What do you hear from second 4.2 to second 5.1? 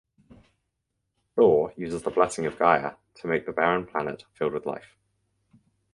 filled with life.